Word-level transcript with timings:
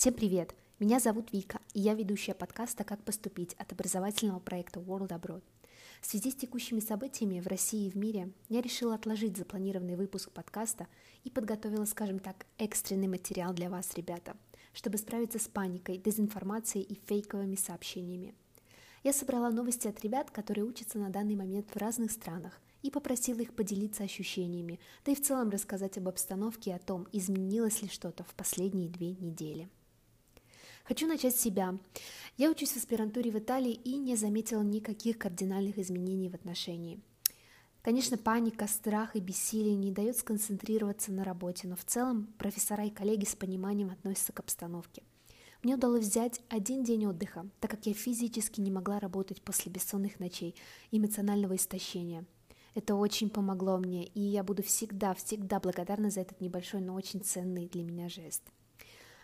Всем 0.00 0.14
привет! 0.14 0.54
Меня 0.78 0.98
зовут 0.98 1.30
Вика, 1.30 1.60
и 1.74 1.80
я 1.80 1.92
ведущая 1.92 2.32
подкаста 2.32 2.84
«Как 2.84 3.04
поступить» 3.04 3.52
от 3.58 3.70
образовательного 3.72 4.38
проекта 4.40 4.80
World 4.80 5.08
Abroad. 5.08 5.42
В 6.00 6.06
связи 6.06 6.30
с 6.30 6.36
текущими 6.36 6.80
событиями 6.80 7.38
в 7.38 7.46
России 7.46 7.86
и 7.86 7.90
в 7.90 7.96
мире 7.96 8.32
я 8.48 8.62
решила 8.62 8.94
отложить 8.94 9.36
запланированный 9.36 9.96
выпуск 9.96 10.30
подкаста 10.30 10.86
и 11.22 11.28
подготовила, 11.28 11.84
скажем 11.84 12.18
так, 12.18 12.46
экстренный 12.56 13.08
материал 13.08 13.52
для 13.52 13.68
вас, 13.68 13.92
ребята, 13.94 14.38
чтобы 14.72 14.96
справиться 14.96 15.38
с 15.38 15.48
паникой, 15.48 15.98
дезинформацией 15.98 16.82
и 16.82 16.98
фейковыми 17.06 17.56
сообщениями. 17.56 18.34
Я 19.04 19.12
собрала 19.12 19.50
новости 19.50 19.86
от 19.86 20.00
ребят, 20.02 20.30
которые 20.30 20.64
учатся 20.64 20.98
на 20.98 21.10
данный 21.10 21.36
момент 21.36 21.68
в 21.74 21.76
разных 21.76 22.10
странах, 22.10 22.58
и 22.80 22.90
попросила 22.90 23.40
их 23.40 23.52
поделиться 23.52 24.04
ощущениями, 24.04 24.80
да 25.04 25.12
и 25.12 25.14
в 25.14 25.20
целом 25.20 25.50
рассказать 25.50 25.98
об 25.98 26.08
обстановке 26.08 26.70
и 26.70 26.72
о 26.72 26.78
том, 26.78 27.06
изменилось 27.12 27.82
ли 27.82 27.88
что-то 27.88 28.24
в 28.24 28.34
последние 28.34 28.88
две 28.88 29.10
недели. 29.10 29.68
Хочу 30.90 31.06
начать 31.06 31.36
с 31.36 31.40
себя. 31.40 31.78
Я 32.36 32.50
учусь 32.50 32.72
в 32.72 32.76
аспирантуре 32.76 33.30
в 33.30 33.38
Италии 33.38 33.74
и 33.74 33.96
не 33.96 34.16
заметила 34.16 34.60
никаких 34.60 35.18
кардинальных 35.18 35.78
изменений 35.78 36.28
в 36.28 36.34
отношении. 36.34 36.98
Конечно, 37.80 38.18
паника, 38.18 38.66
страх 38.66 39.14
и 39.14 39.20
бессилие 39.20 39.76
не 39.76 39.92
дают 39.92 40.16
сконцентрироваться 40.16 41.12
на 41.12 41.22
работе, 41.22 41.68
но 41.68 41.76
в 41.76 41.84
целом 41.84 42.34
профессора 42.38 42.86
и 42.86 42.90
коллеги 42.90 43.24
с 43.24 43.36
пониманием 43.36 43.90
относятся 43.90 44.32
к 44.32 44.40
обстановке. 44.40 45.04
Мне 45.62 45.76
удалось 45.76 46.06
взять 46.06 46.40
один 46.48 46.82
день 46.82 47.06
отдыха, 47.06 47.48
так 47.60 47.70
как 47.70 47.86
я 47.86 47.94
физически 47.94 48.60
не 48.60 48.72
могла 48.72 48.98
работать 48.98 49.42
после 49.42 49.70
бессонных 49.70 50.18
ночей 50.18 50.56
и 50.90 50.98
эмоционального 50.98 51.54
истощения– 51.54 52.24
это 52.74 52.94
очень 52.94 53.30
помогло 53.30 53.78
мне, 53.78 54.04
и 54.04 54.20
я 54.20 54.44
буду 54.44 54.62
всегда-всегда 54.62 55.58
благодарна 55.58 56.10
за 56.10 56.20
этот 56.20 56.40
небольшой, 56.40 56.80
но 56.80 56.94
очень 56.94 57.20
ценный 57.20 57.66
для 57.66 57.82
меня 57.82 58.08
жест. 58.08 58.42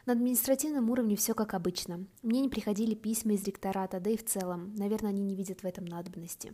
На 0.06 0.12
административном 0.12 0.88
уровне 0.91 1.16
все 1.16 1.34
как 1.34 1.52
обычно. 1.52 2.07
Мне 2.23 2.40
не 2.40 2.49
приходили 2.49 2.95
письма 2.95 3.32
из 3.32 3.43
ректората, 3.43 3.99
да 3.99 4.09
и 4.09 4.16
в 4.16 4.24
целом, 4.24 4.73
наверное, 4.76 5.10
они 5.10 5.21
не 5.21 5.35
видят 5.35 5.65
в 5.65 5.66
этом 5.66 5.85
надобности. 5.85 6.52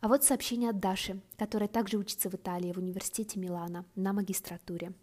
А 0.00 0.08
вот 0.08 0.24
сообщение 0.24 0.70
от 0.70 0.80
Даши, 0.80 1.20
которая 1.36 1.68
также 1.68 1.98
учится 1.98 2.30
в 2.30 2.34
Италии, 2.34 2.72
в 2.72 2.78
университете 2.78 3.38
Милана, 3.38 3.84
на 3.94 4.14
магистратуре. 4.14 4.94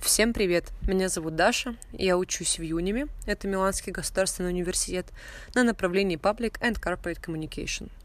Всем 0.00 0.32
привет! 0.32 0.72
Меня 0.88 1.10
зовут 1.10 1.36
Даша, 1.36 1.76
я 1.92 2.16
учусь 2.16 2.58
в 2.58 2.62
Юниме, 2.62 3.08
это 3.26 3.46
Миланский 3.46 3.92
государственный 3.92 4.48
университет, 4.48 5.12
на 5.54 5.64
направлении 5.64 6.18
Public 6.18 6.58
and 6.62 6.80
Corporate 6.80 7.22
Communication– 7.22 7.90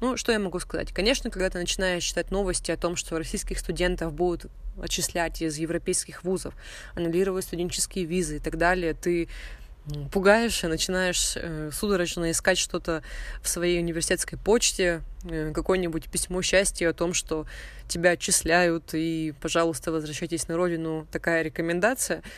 ну, 0.00 0.16
что 0.16 0.32
я 0.32 0.38
могу 0.38 0.58
сказать? 0.58 0.92
Конечно, 0.92 1.30
когда 1.30 1.50
ты 1.50 1.58
начинаешь 1.58 2.04
читать 2.04 2.30
новости 2.30 2.70
о 2.70 2.76
том, 2.76 2.96
что 2.96 3.18
российских 3.18 3.58
студентов 3.58 4.12
будут 4.12 4.50
отчислять 4.82 5.42
из 5.42 5.58
европейских 5.58 6.24
вузов, 6.24 6.54
аннулировать 6.94 7.44
студенческие 7.44 8.04
визы 8.04 8.36
и 8.36 8.38
так 8.40 8.58
далее, 8.58 8.94
ты 8.94 9.28
пугаешь 10.12 10.62
и 10.62 10.68
начинаешь 10.68 11.34
э, 11.36 11.70
судорожно 11.72 12.30
искать 12.30 12.56
что-то 12.56 13.02
в 13.42 13.48
своей 13.48 13.80
университетской 13.80 14.38
почте, 14.38 15.02
э, 15.24 15.52
какое-нибудь 15.52 16.08
письмо 16.08 16.40
счастья 16.42 16.90
о 16.90 16.92
том, 16.92 17.14
что 17.14 17.46
тебя 17.88 18.10
отчисляют, 18.10 18.94
и, 18.94 19.34
пожалуйста, 19.40 19.90
возвращайтесь 19.90 20.46
на 20.46 20.56
родину, 20.56 21.06
такая 21.10 21.42
рекомендация— 21.42 22.22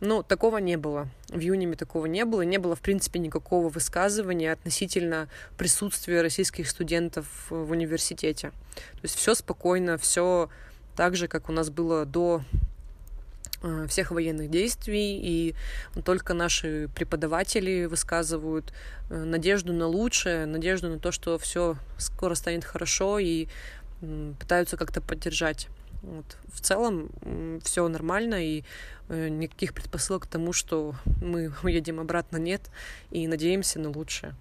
но 0.00 0.22
такого 0.22 0.58
не 0.58 0.76
было. 0.76 1.08
В 1.28 1.38
Юниме 1.40 1.76
такого 1.76 2.06
не 2.06 2.24
было. 2.24 2.42
Не 2.42 2.58
было, 2.58 2.76
в 2.76 2.80
принципе, 2.80 3.18
никакого 3.18 3.68
высказывания 3.68 4.52
относительно 4.52 5.28
присутствия 5.56 6.22
российских 6.22 6.68
студентов 6.68 7.26
в 7.50 7.70
университете. 7.70 8.50
То 8.74 9.00
есть 9.02 9.16
все 9.16 9.34
спокойно, 9.34 9.98
все 9.98 10.48
так 10.96 11.16
же, 11.16 11.28
как 11.28 11.48
у 11.48 11.52
нас 11.52 11.70
было 11.70 12.04
до 12.04 12.42
э, 13.62 13.86
всех 13.88 14.10
военных 14.10 14.50
действий, 14.50 15.18
и 15.20 15.54
только 16.04 16.34
наши 16.34 16.88
преподаватели 16.94 17.86
высказывают 17.86 18.72
э, 19.10 19.16
надежду 19.16 19.72
на 19.72 19.86
лучшее, 19.86 20.46
надежду 20.46 20.88
на 20.88 20.98
то, 20.98 21.12
что 21.12 21.38
все 21.38 21.76
скоро 21.98 22.34
станет 22.34 22.64
хорошо, 22.64 23.18
и 23.18 23.48
пытаются 24.38 24.76
как-то 24.76 25.00
поддержать. 25.00 25.68
Вот. 26.02 26.36
В 26.46 26.60
целом 26.60 27.10
все 27.62 27.88
нормально, 27.88 28.44
и 28.44 28.64
э, 29.08 29.28
никаких 29.28 29.74
предпосылок 29.74 30.24
к 30.24 30.26
тому, 30.26 30.52
что 30.52 30.94
мы 31.22 31.52
уедем 31.62 32.00
обратно, 32.00 32.36
нет, 32.36 32.70
и 33.10 33.26
надеемся 33.26 33.80
на 33.80 33.90
лучшее. 33.90 34.34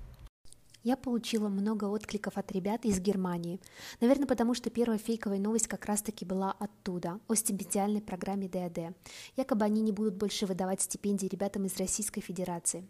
Я 0.84 0.96
получила 0.96 1.50
много 1.50 1.86
откликов 1.86 2.38
от 2.38 2.50
ребят 2.54 2.86
из 2.86 3.02
Германии. 3.02 3.60
Наверное, 4.00 4.26
потому 4.26 4.54
что 4.54 4.70
первая 4.70 4.98
фейковая 4.98 5.38
новость 5.38 5.68
как 5.68 5.86
раз-таки 5.86 6.24
была 6.24 6.56
оттуда, 6.60 7.20
о 7.28 7.36
стипендиальной 7.36 8.02
программе 8.02 8.48
ДАД. 8.48 8.96
Якобы 9.36 9.66
они 9.66 9.82
не 9.82 9.92
будут 9.92 10.14
больше 10.14 10.46
выдавать 10.46 10.82
стипендии 10.82 11.28
ребятам 11.28 11.66
из 11.66 11.76
Российской 11.78 12.22
Федерации. 12.22 12.88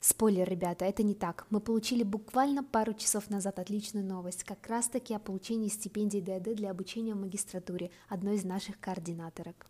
Спойлер, 0.00 0.48
ребята, 0.48 0.86
это 0.86 1.02
не 1.02 1.14
так. 1.14 1.46
Мы 1.50 1.60
получили 1.60 2.04
буквально 2.04 2.64
пару 2.64 2.94
часов 2.94 3.28
назад 3.28 3.58
отличную 3.58 4.04
новость, 4.04 4.44
как 4.44 4.66
раз 4.66 4.88
таки 4.88 5.12
о 5.12 5.18
получении 5.18 5.68
стипендии 5.68 6.20
ДАД 6.20 6.54
для 6.54 6.70
обучения 6.70 7.12
в 7.12 7.20
магистратуре 7.20 7.90
одной 8.08 8.36
из 8.36 8.44
наших 8.44 8.80
координаторок. 8.80 9.66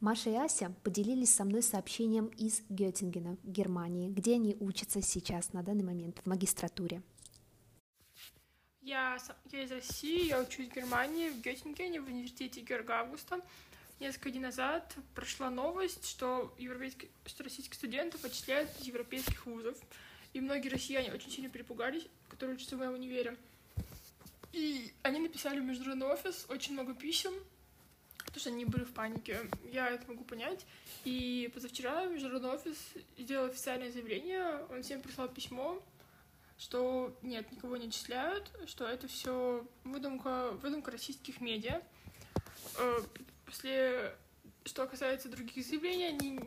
Маша 0.00 0.30
и 0.30 0.34
Ася 0.34 0.74
поделились 0.82 1.32
со 1.32 1.44
мной 1.44 1.62
сообщением 1.62 2.26
из 2.26 2.62
Геттингена, 2.68 3.36
Германии, 3.44 4.08
где 4.08 4.34
они 4.34 4.56
учатся 4.58 5.02
сейчас, 5.02 5.52
на 5.52 5.62
данный 5.62 5.84
момент, 5.84 6.20
в 6.24 6.26
магистратуре. 6.26 7.00
Я, 8.80 9.18
я 9.52 9.62
из 9.62 9.70
России, 9.70 10.28
я 10.28 10.40
учусь 10.40 10.68
в 10.68 10.74
Германии, 10.74 11.30
в 11.30 11.40
Геттингене, 11.42 12.00
в 12.00 12.06
университете 12.08 12.60
Георга 12.62 13.00
Августа 13.00 13.40
несколько 14.00 14.30
дней 14.30 14.40
назад 14.40 14.94
прошла 15.14 15.50
новость, 15.50 16.08
что, 16.08 16.54
европейские, 16.58 17.10
что 17.26 17.44
российских 17.44 17.74
студентов 17.74 18.24
отчисляют 18.24 18.70
из 18.80 18.86
европейских 18.86 19.46
вузов. 19.46 19.76
И 20.32 20.40
многие 20.40 20.68
россияне 20.68 21.12
очень 21.12 21.30
сильно 21.30 21.50
перепугались, 21.50 22.06
которые 22.28 22.56
учатся 22.56 22.76
в 22.76 22.78
моем 22.80 22.94
универе. 22.94 23.36
И 24.52 24.92
они 25.02 25.20
написали 25.20 25.60
в 25.60 25.64
международный 25.64 26.06
офис 26.06 26.46
очень 26.48 26.74
много 26.74 26.94
писем, 26.94 27.32
потому 28.18 28.40
что 28.40 28.50
они 28.50 28.64
были 28.64 28.84
в 28.84 28.92
панике. 28.92 29.40
Я 29.72 29.88
это 29.88 30.06
могу 30.08 30.24
понять. 30.24 30.64
И 31.04 31.50
позавчера 31.54 32.04
международный 32.06 32.50
офис 32.50 32.76
сделал 33.16 33.46
официальное 33.46 33.90
заявление, 33.90 34.66
он 34.70 34.82
всем 34.82 35.00
прислал 35.00 35.28
письмо, 35.28 35.82
что 36.58 37.16
нет, 37.22 37.50
никого 37.52 37.76
не 37.76 37.88
отчисляют, 37.88 38.50
что 38.66 38.86
это 38.86 39.08
все 39.08 39.66
выдумка, 39.84 40.50
выдумка 40.62 40.90
российских 40.90 41.40
медиа. 41.40 41.80
После, 43.48 44.14
что 44.66 44.86
касается 44.86 45.30
других 45.30 45.64
заявлений, 45.64 46.04
они, 46.04 46.38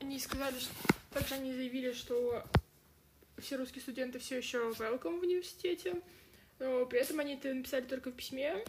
они 0.00 0.20
сказали, 0.20 0.56
что 0.56 0.72
также 1.10 1.34
они 1.34 1.52
заявили, 1.52 1.92
что 1.92 2.44
все 3.38 3.56
русские 3.56 3.82
студенты 3.82 4.20
все 4.20 4.36
еще 4.36 4.58
welcome 4.78 5.18
в 5.18 5.22
университете, 5.22 6.00
но 6.60 6.86
при 6.86 7.00
этом 7.00 7.18
они 7.18 7.34
это 7.34 7.52
написали 7.52 7.86
только 7.86 8.10
в 8.10 8.14
письме. 8.14 8.64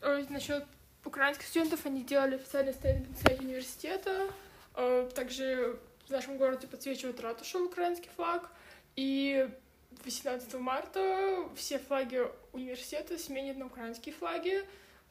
Э, 0.00 0.24
Насчет 0.28 0.66
украинских 1.04 1.46
студентов 1.46 1.86
они 1.86 2.02
делали 2.02 2.34
официальный 2.34 2.72
стенд 2.72 3.08
на 3.08 3.16
сайте 3.16 3.42
университета. 3.42 4.32
Э, 4.74 5.08
также 5.14 5.78
в 6.08 6.10
нашем 6.10 6.36
городе 6.36 6.66
подсвечивают 6.66 7.20
ратушу 7.20 7.64
украинский 7.64 8.10
флаг. 8.16 8.50
И 8.96 9.48
18 10.04 10.54
марта 10.54 11.48
все 11.54 11.78
флаги 11.78 12.22
университета 12.52 13.16
сменят 13.18 13.56
на 13.56 13.66
украинские 13.66 14.16
флаги 14.16 14.64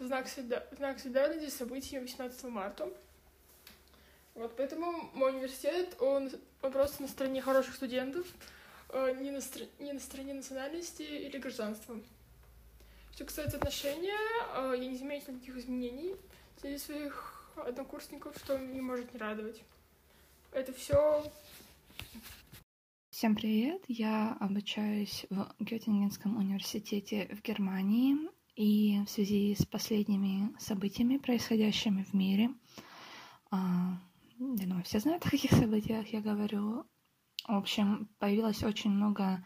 знак, 0.05 0.27
солида... 0.27 0.67
знак 0.77 0.99
солидарности 0.99 1.49
с 1.49 1.57
событиями 1.57 2.03
18 2.03 2.43
марта. 2.45 2.89
Вот, 4.35 4.55
поэтому 4.55 5.09
мой 5.13 5.33
университет, 5.33 5.95
он, 5.99 6.31
он 6.61 6.71
просто 6.71 7.01
на 7.01 7.07
стороне 7.07 7.41
хороших 7.41 7.75
студентов, 7.75 8.25
э, 8.89 9.15
не, 9.19 9.31
на 9.31 9.41
стр... 9.41 9.63
не 9.79 9.93
на 9.93 9.99
стороне 9.99 10.33
национальности 10.33 11.03
или 11.03 11.37
гражданства. 11.37 11.99
Что 13.13 13.25
касается 13.25 13.57
отношения, 13.57 14.17
э, 14.55 14.75
я 14.77 14.87
не 14.87 14.97
заметила 14.97 15.33
никаких 15.33 15.57
изменений 15.57 16.15
среди 16.59 16.77
своих 16.77 17.53
однокурсников, 17.55 18.37
что 18.37 18.57
не 18.57 18.81
может 18.81 19.13
не 19.13 19.19
радовать. 19.19 19.61
Это 20.51 20.73
все. 20.73 21.23
Всем 23.09 23.35
привет! 23.35 23.83
Я 23.87 24.37
обучаюсь 24.39 25.25
в 25.29 25.53
Геттингенском 25.59 26.37
университете 26.37 27.27
в 27.31 27.41
Германии. 27.41 28.15
И 28.55 29.01
в 29.05 29.09
связи 29.09 29.55
с 29.55 29.65
последними 29.65 30.53
событиями, 30.59 31.17
происходящими 31.17 32.03
в 32.03 32.13
мире, 32.13 32.51
а, 33.49 33.97
я 34.39 34.67
думаю, 34.67 34.83
все 34.83 34.99
знают, 34.99 35.25
о 35.25 35.29
каких 35.29 35.51
событиях 35.51 36.07
я 36.11 36.21
говорю. 36.21 36.85
В 37.47 37.55
общем, 37.55 38.09
появилось 38.19 38.63
очень 38.63 38.91
много 38.91 39.45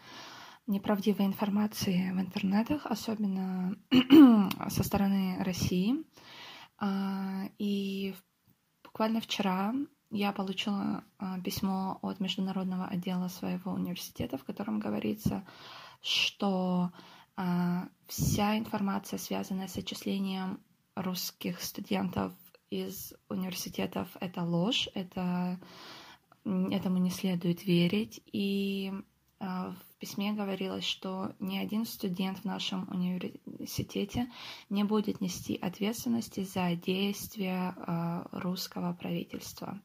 неправдивой 0.67 1.25
информации 1.25 2.11
в 2.11 2.19
интернетах, 2.19 2.85
особенно 2.85 3.77
со 4.69 4.83
стороны 4.83 5.37
России. 5.43 6.03
А, 6.77 7.45
и 7.57 8.15
буквально 8.83 9.21
вчера 9.21 9.73
я 10.11 10.31
получила 10.31 11.03
а, 11.17 11.39
письмо 11.41 11.99
от 12.01 12.19
международного 12.19 12.87
отдела 12.87 13.27
своего 13.27 13.71
университета, 13.71 14.37
в 14.37 14.43
котором 14.43 14.79
говорится, 14.79 15.45
что 16.01 16.91
вся 18.07 18.57
информация, 18.57 19.19
связанная 19.19 19.67
с 19.67 19.77
отчислением 19.77 20.59
русских 20.95 21.61
студентов 21.61 22.33
из 22.69 23.13
университетов, 23.29 24.07
это 24.19 24.43
ложь, 24.43 24.89
это 24.93 25.59
этому 26.45 26.97
не 26.97 27.09
следует 27.09 27.65
верить. 27.65 28.21
И 28.31 28.93
а, 29.39 29.71
в 29.71 29.99
письме 29.99 30.33
говорилось, 30.33 30.85
что 30.85 31.33
ни 31.39 31.57
один 31.57 31.85
студент 31.85 32.39
в 32.39 32.45
нашем 32.45 32.87
университете 32.89 34.31
не 34.69 34.83
будет 34.83 35.21
нести 35.21 35.55
ответственности 35.55 36.43
за 36.43 36.75
действия 36.75 37.75
а, 37.77 38.27
русского 38.31 38.93
правительства. 38.93 39.81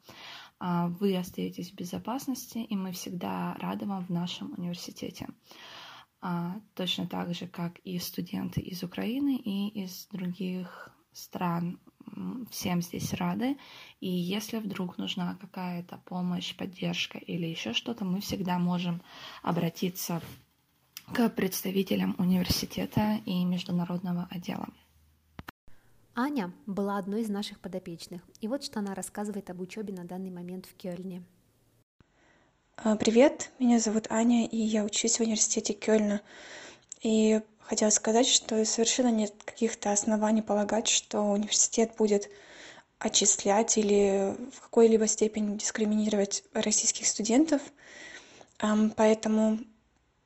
А, 0.59 0.89
вы 0.89 1.17
остаетесь 1.17 1.71
в 1.71 1.75
безопасности, 1.75 2.59
и 2.59 2.77
мы 2.77 2.93
всегда 2.93 3.55
рады 3.55 3.87
вам 3.87 4.05
в 4.05 4.11
нашем 4.11 4.53
университете. 4.57 5.29
Точно 6.75 7.07
так 7.07 7.35
же, 7.35 7.47
как 7.47 7.79
и 7.79 7.99
студенты 7.99 8.61
из 8.61 8.83
Украины 8.83 9.37
и 9.37 9.69
из 9.83 10.07
других 10.13 10.91
стран 11.13 11.79
всем 12.51 12.83
здесь 12.83 13.15
рады. 13.15 13.57
И 14.01 14.09
если 14.09 14.59
вдруг 14.59 14.99
нужна 14.99 15.37
какая-то 15.41 15.99
помощь, 16.05 16.55
поддержка 16.55 17.19
или 17.19 17.47
еще 17.47 17.73
что-то, 17.73 18.05
мы 18.05 18.21
всегда 18.21 18.59
можем 18.59 19.01
обратиться 19.43 20.21
к 21.13 21.29
представителям 21.31 22.15
университета 22.19 23.21
и 23.25 23.45
международного 23.45 24.29
отдела. 24.31 24.69
Аня 26.15 26.53
была 26.67 26.99
одной 26.99 27.23
из 27.23 27.31
наших 27.31 27.61
подопечных, 27.61 28.23
и 28.41 28.49
вот 28.49 28.63
что 28.63 28.81
она 28.81 28.95
рассказывает 28.95 29.49
об 29.49 29.61
учебе 29.61 29.95
на 29.95 30.05
данный 30.05 30.31
момент 30.31 30.67
в 30.67 30.75
Кёльне. 30.75 31.25
А, 32.83 32.97
привет, 32.97 33.51
меня 33.59 33.79
зовут 33.79 34.07
Аня, 34.09 34.47
и 34.47 34.57
я 34.57 34.85
учусь 34.85 35.19
в 35.19 35.21
университете 35.21 35.75
Кёльна. 35.75 36.23
И 37.03 37.43
хотела 37.59 37.91
сказать, 37.91 38.27
что 38.27 38.65
совершенно 38.65 39.11
нет 39.11 39.35
каких-то 39.45 39.93
оснований 39.93 40.41
полагать, 40.41 40.89
что 40.89 41.21
университет 41.21 41.93
будет 41.99 42.31
отчислять 42.99 43.77
или 43.77 44.35
в 44.51 44.63
какой-либо 44.63 45.07
степени 45.09 45.59
дискриминировать 45.59 46.43
российских 46.55 47.07
студентов. 47.07 47.61
Поэтому 48.97 49.59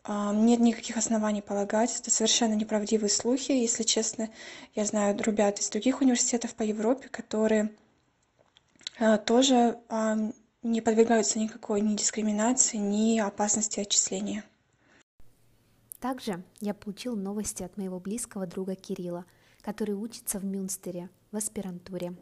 нет 0.06 0.61
никаких 0.61 0.97
оснований 0.97 1.43
полагать. 1.43 1.99
Это 1.99 2.12
совершенно 2.12 2.55
неправдивые 2.55 3.11
слухи. 3.11 3.51
Если 3.51 3.83
честно, 3.83 4.31
я 4.77 4.85
знаю 4.85 5.19
ребят 5.21 5.59
из 5.59 5.71
других 5.71 6.03
университетов 6.03 6.55
по 6.55 6.62
Европе, 6.62 7.09
которые 7.09 7.73
а, 9.01 9.19
тоже 9.19 9.77
не 10.64 10.81
подвергаются 10.81 11.38
никакой 11.38 11.81
ни 11.82 11.94
дискриминации, 11.94 12.78
ни 12.78 13.19
опасности 13.20 13.81
отчисления. 13.81 14.44
Также 16.00 16.43
я 16.61 16.75
получил 16.75 17.16
новости 17.16 17.62
от 17.62 17.76
моего 17.76 18.00
близкого 18.00 18.46
друга 18.46 18.75
Кирилла, 18.75 19.25
который 19.62 19.94
учится 19.94 20.38
в 20.38 20.44
Мюнстере 20.44 21.08
в 21.31 21.37
аспирантуре. 21.37 22.14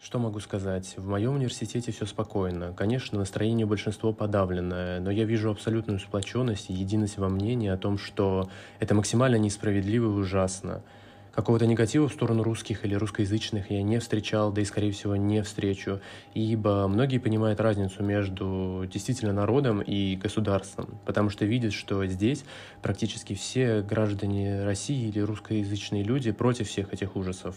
Что 0.00 0.18
могу 0.18 0.40
сказать? 0.40 0.94
В 0.96 1.06
моем 1.06 1.34
университете 1.34 1.92
все 1.92 2.06
спокойно. 2.06 2.74
Конечно, 2.74 3.18
настроение 3.18 3.66
большинства 3.66 4.12
подавленное, 4.12 4.98
но 4.98 5.12
я 5.12 5.24
вижу 5.24 5.50
абсолютную 5.50 6.00
сплоченность 6.00 6.70
и 6.70 6.72
единость 6.72 7.18
во 7.18 7.28
мнении 7.28 7.68
о 7.68 7.76
том, 7.76 7.98
что 7.98 8.50
это 8.80 8.94
максимально 8.96 9.36
несправедливо 9.36 10.06
и 10.06 10.20
ужасно. 10.20 10.82
Какого-то 11.32 11.66
негатива 11.66 12.08
в 12.08 12.12
сторону 12.12 12.42
русских 12.42 12.84
или 12.84 12.94
русскоязычных 12.94 13.70
я 13.70 13.82
не 13.82 13.98
встречал, 14.00 14.52
да 14.52 14.60
и, 14.60 14.66
скорее 14.66 14.92
всего, 14.92 15.16
не 15.16 15.42
встречу, 15.42 16.00
ибо 16.34 16.86
многие 16.88 17.16
понимают 17.16 17.58
разницу 17.58 18.02
между 18.02 18.84
действительно 18.92 19.32
народом 19.32 19.80
и 19.80 20.14
государством, 20.16 20.98
потому 21.06 21.30
что 21.30 21.46
видят, 21.46 21.72
что 21.72 22.04
здесь 22.04 22.44
практически 22.82 23.34
все 23.34 23.80
граждане 23.80 24.62
России 24.62 25.08
или 25.08 25.20
русскоязычные 25.20 26.02
люди 26.02 26.32
против 26.32 26.68
всех 26.68 26.92
этих 26.92 27.16
ужасов. 27.16 27.56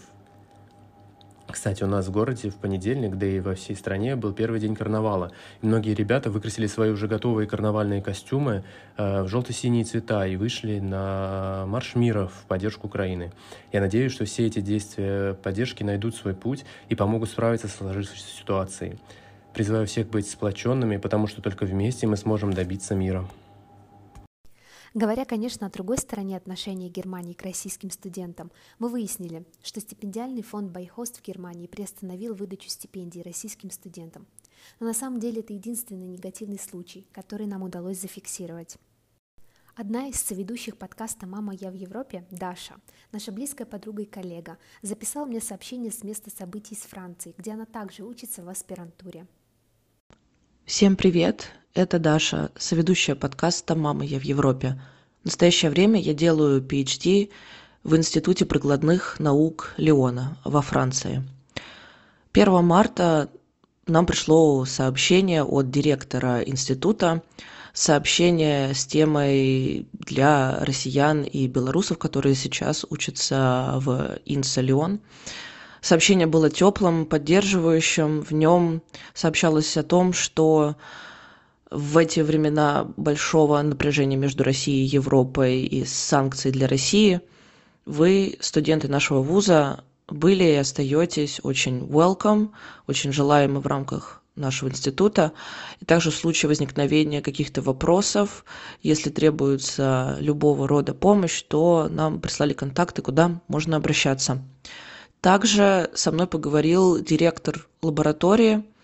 Кстати, 1.66 1.82
у 1.82 1.88
нас 1.88 2.06
в 2.06 2.12
городе 2.12 2.48
в 2.48 2.54
понедельник, 2.54 3.16
да 3.16 3.26
и 3.26 3.40
во 3.40 3.56
всей 3.56 3.74
стране 3.74 4.14
был 4.14 4.32
первый 4.32 4.60
день 4.60 4.76
карнавала. 4.76 5.32
И 5.62 5.66
многие 5.66 5.94
ребята 5.94 6.30
выкрасили 6.30 6.68
свои 6.68 6.90
уже 6.90 7.08
готовые 7.08 7.48
карнавальные 7.48 8.02
костюмы 8.02 8.62
э, 8.96 9.22
в 9.22 9.28
желто-синие 9.28 9.82
цвета 9.82 10.28
и 10.28 10.36
вышли 10.36 10.78
на 10.78 11.64
марш 11.66 11.96
мира 11.96 12.28
в 12.28 12.46
поддержку 12.46 12.86
Украины. 12.86 13.32
Я 13.72 13.80
надеюсь, 13.80 14.12
что 14.12 14.24
все 14.26 14.46
эти 14.46 14.60
действия 14.60 15.34
поддержки 15.34 15.82
найдут 15.82 16.14
свой 16.14 16.34
путь 16.34 16.64
и 16.88 16.94
помогут 16.94 17.30
справиться 17.30 17.66
с 17.66 17.74
сложившейся 17.74 18.28
ситуацией. 18.28 19.00
Призываю 19.52 19.88
всех 19.88 20.08
быть 20.08 20.30
сплоченными, 20.30 20.98
потому 20.98 21.26
что 21.26 21.42
только 21.42 21.64
вместе 21.64 22.06
мы 22.06 22.16
сможем 22.16 22.52
добиться 22.52 22.94
мира. 22.94 23.26
Говоря, 24.96 25.26
конечно, 25.26 25.66
о 25.66 25.70
другой 25.70 25.98
стороне 25.98 26.38
отношения 26.38 26.88
Германии 26.88 27.34
к 27.34 27.42
российским 27.42 27.90
студентам, 27.90 28.50
мы 28.78 28.88
выяснили, 28.88 29.44
что 29.62 29.78
стипендиальный 29.78 30.40
фонд 30.40 30.72
Байхост 30.72 31.18
в 31.18 31.22
Германии 31.22 31.66
приостановил 31.66 32.34
выдачу 32.34 32.70
стипендий 32.70 33.20
российским 33.20 33.70
студентам. 33.70 34.26
Но 34.80 34.86
на 34.86 34.94
самом 34.94 35.20
деле 35.20 35.40
это 35.40 35.52
единственный 35.52 36.06
негативный 36.06 36.58
случай, 36.58 37.06
который 37.12 37.46
нам 37.46 37.62
удалось 37.62 38.00
зафиксировать. 38.00 38.78
Одна 39.74 40.08
из 40.08 40.18
соведущих 40.18 40.78
подкаста 40.78 41.26
«Мама, 41.26 41.52
я 41.52 41.70
в 41.70 41.74
Европе» 41.74 42.24
Даша, 42.30 42.76
наша 43.12 43.32
близкая 43.32 43.66
подруга 43.66 44.04
и 44.04 44.06
коллега, 44.06 44.56
записала 44.80 45.26
мне 45.26 45.42
сообщение 45.42 45.92
с 45.92 46.04
места 46.04 46.30
событий 46.30 46.74
из 46.74 46.80
Франции, 46.80 47.34
где 47.36 47.52
она 47.52 47.66
также 47.66 48.02
учится 48.02 48.42
в 48.42 48.48
аспирантуре. 48.48 49.26
Всем 50.64 50.96
привет! 50.96 51.52
Это 51.76 51.98
Даша, 51.98 52.52
соведущая 52.56 53.14
подкаста 53.16 53.74
«Мама, 53.74 54.02
я 54.02 54.18
в 54.18 54.22
Европе». 54.22 54.80
В 55.20 55.26
настоящее 55.26 55.70
время 55.70 56.00
я 56.00 56.14
делаю 56.14 56.62
PhD 56.62 57.28
в 57.84 57.94
Институте 57.94 58.46
прикладных 58.46 59.20
наук 59.20 59.74
Леона 59.76 60.38
во 60.42 60.62
Франции. 60.62 61.22
1 62.32 62.64
марта 62.64 63.28
нам 63.86 64.06
пришло 64.06 64.64
сообщение 64.64 65.44
от 65.44 65.70
директора 65.70 66.40
института, 66.40 67.22
сообщение 67.74 68.72
с 68.72 68.86
темой 68.86 69.86
для 69.92 70.64
россиян 70.64 71.24
и 71.24 71.46
белорусов, 71.46 71.98
которые 71.98 72.36
сейчас 72.36 72.86
учатся 72.88 73.74
в 73.80 74.18
Инса 74.24 74.62
Леон. 74.62 75.00
Сообщение 75.82 76.26
было 76.26 76.48
теплым, 76.48 77.04
поддерживающим. 77.04 78.22
В 78.22 78.32
нем 78.32 78.80
сообщалось 79.12 79.76
о 79.76 79.82
том, 79.82 80.14
что 80.14 80.76
в 81.70 81.98
эти 81.98 82.20
времена 82.20 82.86
большого 82.96 83.60
напряжения 83.60 84.16
между 84.16 84.44
Россией 84.44 84.84
и 84.84 84.90
Европой 84.90 85.62
и 85.62 85.84
санкций 85.84 86.52
для 86.52 86.68
России 86.68 87.20
вы, 87.84 88.36
студенты 88.40 88.88
нашего 88.88 89.20
вуза, 89.20 89.84
были 90.08 90.44
и 90.44 90.54
остаетесь 90.54 91.40
очень 91.42 91.80
welcome, 91.80 92.50
очень 92.86 93.12
желаемы 93.12 93.60
в 93.60 93.66
рамках 93.66 94.22
нашего 94.36 94.68
института. 94.68 95.32
И 95.80 95.84
также 95.84 96.10
в 96.10 96.14
случае 96.14 96.48
возникновения 96.48 97.22
каких-то 97.22 97.62
вопросов, 97.62 98.44
если 98.82 99.10
требуется 99.10 100.16
любого 100.20 100.68
рода 100.68 100.94
помощь, 100.94 101.42
то 101.42 101.88
нам 101.90 102.20
прислали 102.20 102.52
контакты, 102.52 103.02
куда 103.02 103.40
можно 103.48 103.76
обращаться. 103.76 104.42
Также 105.20 105.90
со 105.94 106.12
мной 106.12 106.26
поговорил 106.26 107.00
директор 107.00 107.66
лаборатории– 107.82 108.62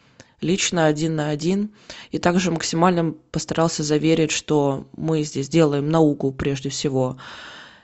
лично 0.42 0.86
один 0.86 1.16
на 1.16 1.30
один. 1.30 1.70
И 2.10 2.18
также 2.18 2.50
максимально 2.50 3.14
постарался 3.30 3.82
заверить 3.82 4.30
что 4.30 4.86
мы 4.96 5.22
здесь 5.22 5.48
делаем 5.48 5.88
науку 5.88 6.32
прежде 6.32 6.68
всего 6.68 7.16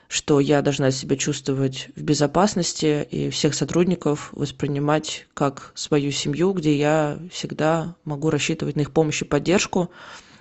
что 0.08 0.40
я 0.40 0.62
должна 0.62 0.90
себя 0.90 1.16
чувствовать 1.16 1.90
в 1.94 2.02
безопасности 2.02 3.06
и 3.10 3.28
всех 3.28 3.54
сотрудников 3.54 4.30
воспринимать 4.32 5.26
как 5.34 5.72
свою 5.74 6.10
семью 6.12 6.52
где 6.52 6.76
я 6.76 7.18
всегда 7.30 7.94
могу 8.04 8.30
рассчитывать 8.30 8.76
на 8.76 8.80
их 8.80 8.92
помощь 8.92 9.20
и 9.20 9.26
поддержку 9.26 9.90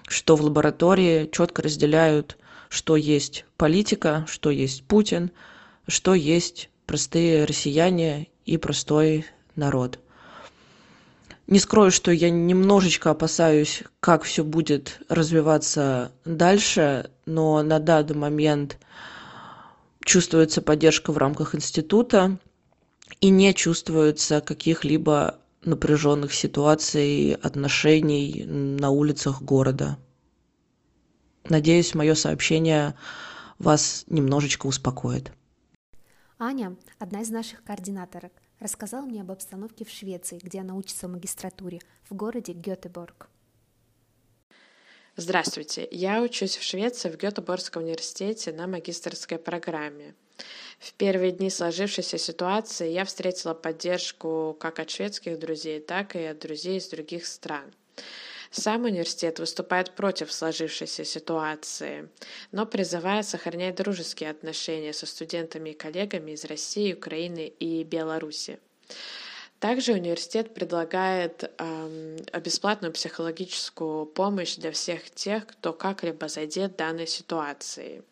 что 0.07 0.37
в 0.37 0.41
лаборатории 0.41 1.29
четко 1.31 1.61
разделяют 1.61 2.37
что 2.69 2.95
есть 2.95 3.45
политика 3.57 4.25
что 4.29 4.51
есть 4.51 4.83
путин 4.83 5.31
что 5.87 6.13
есть 6.13 6.69
простые 6.85 7.43
россияне 7.43 8.29
и 8.45 8.55
простой 8.55 9.25
народ 9.57 9.99
не 11.47 11.59
скрою 11.59 11.91
что 11.91 12.11
я 12.11 12.29
немножечко 12.29 13.11
опасаюсь 13.11 13.83
как 13.99 14.23
все 14.23 14.43
будет 14.43 14.99
развиваться 15.09 16.11
дальше 16.25 17.11
но 17.25 17.63
на 17.63 17.79
данный 17.79 18.15
момент 18.15 18.77
чувствуется 20.07 20.61
поддержка 20.61 21.11
в 21.11 21.17
рамках 21.17 21.55
института 21.55 22.37
и 23.19 23.29
не 23.29 23.53
чувствуется 23.53 24.41
каких-либо 24.41 25.39
напряженных 25.63 26.33
ситуаций 26.33 27.33
отношений 27.33 28.45
на 28.45 28.89
улицах 28.89 29.41
города. 29.41 29.97
Надеюсь 31.49 31.93
мое 31.93 32.15
сообщение 32.15 32.95
вас 33.59 34.05
немножечко 34.07 34.67
успокоит. 34.67 35.31
Аня 36.39 36.75
одна 36.99 37.21
из 37.21 37.29
наших 37.29 37.63
координаторок 37.63 38.31
рассказал 38.59 39.05
мне 39.05 39.21
об 39.21 39.31
обстановке 39.31 39.85
в 39.85 39.89
Швеции, 39.89 40.39
где 40.41 40.61
она 40.61 40.75
учится 40.75 41.07
в 41.07 41.11
магистратуре, 41.11 41.79
в 42.09 42.15
городе 42.15 42.53
Гетеборг. 42.53 43.29
Здравствуйте, 45.15 45.87
я 45.89 46.21
учусь 46.21 46.57
в 46.57 46.63
Швеции 46.63 47.09
в 47.09 47.17
Гетеборгском 47.17 47.83
университете 47.83 48.51
на 48.51 48.67
магистрской 48.67 49.39
программе. 49.39 50.13
В 50.79 50.93
первые 50.93 51.31
дни 51.31 51.49
сложившейся 51.49 52.19
ситуации 52.19 52.91
я 52.91 53.03
встретила 53.03 53.55
поддержку 53.55 54.55
как 54.59 54.79
от 54.79 54.91
шведских 54.91 55.39
друзей, 55.39 55.79
так 55.79 56.15
и 56.15 56.23
от 56.23 56.39
друзей 56.39 56.77
из 56.77 56.87
других 56.87 57.25
стран. 57.25 57.73
Сам 58.51 58.85
университет 58.85 59.39
выступает 59.39 59.95
против 59.95 60.31
сложившейся 60.31 61.03
ситуации, 61.03 62.09
но 62.51 62.65
призывает 62.65 63.25
сохранять 63.25 63.75
дружеские 63.75 64.29
отношения 64.29 64.93
со 64.93 65.05
студентами 65.05 65.71
и 65.71 65.73
коллегами 65.73 66.31
из 66.31 66.45
России, 66.45 66.93
Украины 66.93 67.47
и 67.47 67.83
Беларуси. 67.83 68.59
Также 69.59 69.93
университет 69.93 70.53
предлагает 70.53 71.51
э, 71.57 72.17
бесплатную 72.43 72.93
психологическую 72.93 74.05
помощь 74.05 74.55
для 74.55 74.71
всех 74.71 75.09
тех, 75.09 75.47
кто 75.47 75.73
как-либо 75.73 76.27
задет 76.27 76.75
данной 76.75 77.07
ситуацией. 77.07 78.03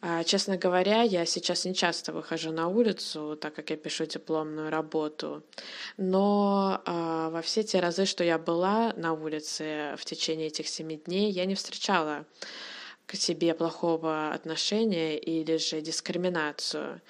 А, 0.00 0.22
честно 0.22 0.56
говоря, 0.56 1.02
я 1.02 1.26
сейчас 1.26 1.64
не 1.64 1.74
часто 1.74 2.12
выхожу 2.12 2.52
на 2.52 2.68
улицу, 2.68 3.36
так 3.40 3.54
как 3.54 3.70
я 3.70 3.76
пишу 3.76 4.06
дипломную 4.06 4.70
работу. 4.70 5.42
Но 5.96 6.80
э, 6.86 7.28
во 7.32 7.42
все 7.42 7.64
те 7.64 7.80
разы, 7.80 8.04
что 8.04 8.22
я 8.22 8.38
была 8.38 8.92
на 8.96 9.12
улице 9.12 9.96
в 9.98 10.04
течение 10.04 10.46
этих 10.46 10.68
семи 10.68 10.96
дней, 10.96 11.32
я 11.32 11.46
не 11.46 11.56
встречала 11.56 12.26
к 13.06 13.16
себе 13.16 13.54
плохого 13.54 14.30
отношения 14.32 15.18
или 15.18 15.56
же 15.56 15.80
дискриминацию. 15.80 17.00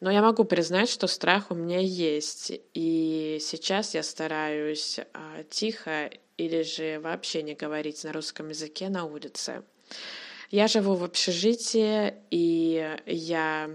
Но 0.00 0.10
я 0.12 0.22
могу 0.22 0.44
признать, 0.44 0.88
что 0.88 1.08
страх 1.08 1.50
у 1.50 1.54
меня 1.54 1.80
есть. 1.80 2.52
И 2.74 3.38
сейчас 3.40 3.94
я 3.94 4.04
стараюсь 4.04 4.98
э, 4.98 5.44
тихо 5.50 6.10
или 6.36 6.62
же 6.62 7.00
вообще 7.00 7.42
не 7.42 7.54
говорить 7.54 8.04
на 8.04 8.12
русском 8.12 8.50
языке 8.50 8.88
на 8.88 9.04
улице. 9.04 9.64
Я 10.50 10.68
живу 10.68 10.94
в 10.94 11.04
общежитии, 11.04 12.14
и 12.30 12.96
я 13.06 13.70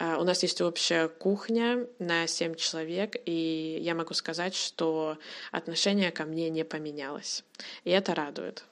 у 0.00 0.24
нас 0.24 0.42
есть 0.42 0.60
общая 0.60 1.08
кухня 1.08 1.86
на 1.98 2.26
семь 2.26 2.54
человек, 2.54 3.16
и 3.24 3.78
я 3.82 3.94
могу 3.94 4.14
сказать, 4.14 4.54
что 4.54 5.18
отношение 5.50 6.12
ко 6.12 6.24
мне 6.24 6.50
не 6.50 6.64
поменялось. 6.64 7.44
И 7.84 7.90
это 7.90 8.14
радует. 8.14 8.64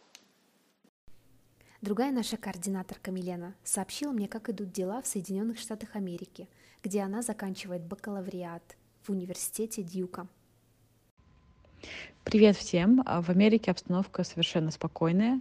Другая 1.83 2.13
наша 2.13 2.37
координаторка 2.37 3.11
Милена 3.11 3.55
сообщила 3.65 4.13
мне, 4.13 4.29
как 4.29 4.49
идут 4.49 4.73
дела 4.73 5.03
в 5.03 5.07
Соединенных 5.07 5.59
Штатах 5.59 5.95
Америки, 5.95 6.49
где 6.83 7.01
она 7.01 7.23
заканчивает 7.23 7.83
бакалавриат 7.83 8.77
в 9.03 9.11
университете 9.11 9.83
Дьюка. 9.83 10.29
Привет 12.25 12.57
всем! 12.57 13.03
В 13.05 13.31
Америке 13.31 13.71
обстановка 13.73 14.25
совершенно 14.25 14.71
спокойная. 14.71 15.41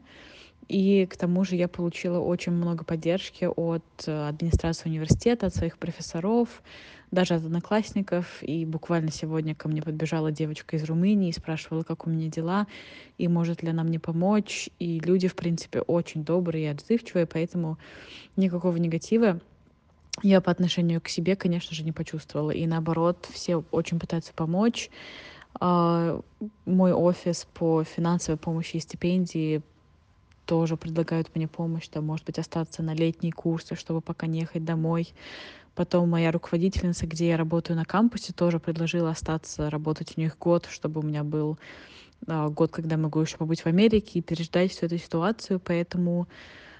И 0.67 1.05
к 1.05 1.15
тому 1.15 1.43
же 1.43 1.55
я 1.55 1.67
получила 1.67 2.19
очень 2.19 2.51
много 2.51 2.83
поддержки 2.83 3.45
от 3.45 3.83
э, 4.07 4.27
администрации 4.27 4.89
университета, 4.89 5.47
от 5.47 5.55
своих 5.55 5.77
профессоров, 5.77 6.63
даже 7.11 7.35
от 7.35 7.45
одноклассников. 7.45 8.41
И 8.41 8.65
буквально 8.65 9.11
сегодня 9.11 9.53
ко 9.53 9.69
мне 9.69 9.81
подбежала 9.81 10.31
девочка 10.31 10.75
из 10.75 10.83
Румынии 10.85 11.29
и 11.29 11.33
спрашивала, 11.33 11.83
как 11.83 12.07
у 12.07 12.09
меня 12.09 12.29
дела, 12.29 12.65
и 13.17 13.27
может 13.27 13.61
ли 13.61 13.69
она 13.69 13.83
мне 13.83 13.99
помочь. 13.99 14.69
И 14.79 14.99
люди, 14.99 15.27
в 15.27 15.35
принципе, 15.35 15.81
очень 15.81 16.23
добрые 16.23 16.65
и 16.65 16.69
отзывчивые, 16.69 17.27
поэтому 17.27 17.77
никакого 18.35 18.77
негатива 18.77 19.39
я 20.23 20.41
по 20.41 20.49
отношению 20.49 21.01
к 21.01 21.09
себе, 21.09 21.35
конечно 21.35 21.75
же, 21.75 21.83
не 21.83 21.91
почувствовала. 21.91 22.51
И 22.51 22.65
наоборот, 22.65 23.27
все 23.31 23.63
очень 23.71 23.99
пытаются 23.99 24.33
помочь. 24.33 24.89
А, 25.59 26.21
мой 26.65 26.93
офис 26.93 27.47
по 27.53 27.83
финансовой 27.83 28.37
помощи 28.37 28.77
и 28.77 28.79
стипендии 28.79 29.61
тоже 30.45 30.77
предлагают 30.77 31.35
мне 31.35 31.47
помощь, 31.47 31.87
там, 31.87 32.05
может 32.05 32.25
быть, 32.25 32.39
остаться 32.39 32.83
на 32.83 32.93
летние 32.93 33.31
курсы, 33.31 33.75
чтобы 33.75 34.01
пока 34.01 34.27
не 34.27 34.41
ехать 34.41 34.63
домой. 34.63 35.13
Потом 35.75 36.09
моя 36.09 36.31
руководительница, 36.31 37.05
где 37.05 37.29
я 37.29 37.37
работаю 37.37 37.75
на 37.75 37.83
кампусе, 37.83 38.31
тоже 38.31 38.59
предложила 38.59 39.09
остаться 39.09 39.69
работать 39.69 40.13
у 40.15 40.21
них 40.21 40.37
год, 40.37 40.67
чтобы 40.71 41.01
у 41.01 41.03
меня 41.03 41.23
был 41.23 41.57
э, 42.27 42.47
год, 42.49 42.71
когда 42.71 42.95
могу 42.95 43.19
еще 43.19 43.37
побыть 43.37 43.61
в 43.61 43.67
Америке 43.67 44.19
и 44.19 44.21
переждать 44.21 44.71
всю 44.71 44.85
эту 44.85 44.97
ситуацию. 44.97 45.59
Поэтому, 45.59 46.29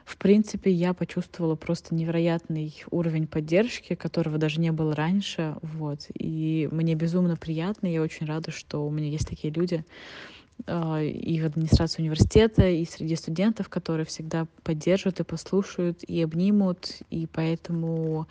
в 0.06 0.16
принципе, 0.16 0.72
я 0.72 0.94
почувствовала 0.94 1.56
просто 1.56 1.94
невероятный 1.94 2.74
уровень 2.90 3.28
поддержки, 3.28 3.96
которого 3.96 4.38
даже 4.38 4.62
не 4.62 4.72
было 4.72 4.96
раньше. 4.96 5.58
Вот. 5.62 6.08
И 6.18 6.70
мне 6.72 6.96
безумно 6.96 7.36
приятно, 7.36 7.88
я 7.88 8.02
очень 8.02 8.26
рада, 8.26 8.52
что 8.52 8.88
у 8.88 8.92
меня 8.92 9.10
есть 9.10 9.28
такие 9.28 9.54
люди, 9.54 9.84
а, 9.84 10.35
и 10.68 11.40
в 11.42 11.46
администрации 11.46 12.02
университета, 12.02 12.68
и 12.68 12.86
среди 12.86 13.16
студентов, 13.16 13.70
которые 13.70 14.06
всегда 14.06 14.48
поддержат 14.64 15.20
и 15.20 15.24
послушают, 15.24 16.04
и 16.04 16.22
обнимут, 16.22 17.02
и 17.10 17.28
поэтому, 17.28 18.28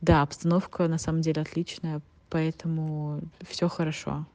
да, 0.00 0.22
обстановка 0.22 0.88
на 0.88 0.98
самом 0.98 1.20
деле 1.20 1.42
отличная, 1.42 2.00
поэтому 2.30 3.20
все 3.42 3.68
хорошо. 3.68 4.26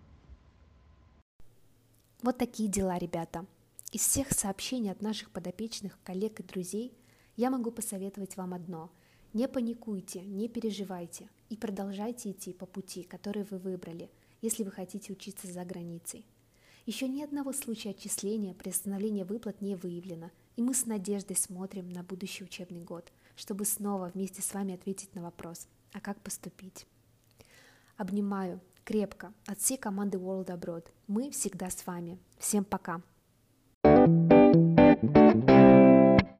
Вот 2.21 2.37
такие 2.37 2.69
дела, 2.69 2.97
ребята. 2.97 3.45
Из 3.91 4.01
всех 4.01 4.31
сообщений 4.31 4.91
от 4.91 5.01
наших 5.01 5.29
подопечных, 5.29 5.99
коллег 6.03 6.39
и 6.39 6.43
друзей 6.43 6.93
я 7.35 7.49
могу 7.49 7.69
посоветовать 7.71 8.37
вам 8.37 8.53
одно. 8.53 8.89
Не 9.33 9.47
паникуйте, 9.47 10.21
не 10.21 10.47
переживайте 10.47 11.27
и 11.49 11.57
продолжайте 11.57 12.31
идти 12.31 12.53
по 12.53 12.65
пути, 12.65 13.03
который 13.03 13.43
вы 13.43 13.57
выбрали, 13.57 14.09
если 14.41 14.63
вы 14.63 14.71
хотите 14.71 15.11
учиться 15.11 15.47
за 15.47 15.65
границей. 15.65 16.25
Еще 16.85 17.07
ни 17.07 17.21
одного 17.23 17.53
случая 17.53 17.91
отчисления, 17.91 18.53
приостановления 18.53 19.23
выплат 19.23 19.61
не 19.61 19.75
выявлено, 19.75 20.31
и 20.57 20.61
мы 20.61 20.73
с 20.73 20.85
надеждой 20.85 21.37
смотрим 21.37 21.89
на 21.89 22.03
будущий 22.03 22.43
учебный 22.43 22.81
год, 22.81 23.11
чтобы 23.37 23.63
снова 23.63 24.11
вместе 24.13 24.41
с 24.41 24.53
вами 24.53 24.73
ответить 24.73 25.15
на 25.15 25.21
вопрос, 25.21 25.67
а 25.93 26.01
как 26.01 26.19
поступить. 26.19 26.85
Обнимаю 27.95 28.59
крепко 28.83 29.33
от 29.45 29.59
всей 29.59 29.77
команды 29.77 30.17
World 30.17 30.47
Abroad. 30.47 30.85
Мы 31.07 31.31
всегда 31.31 31.69
с 31.69 31.87
вами. 31.87 32.19
Всем 32.37 32.65
пока! 32.65 33.01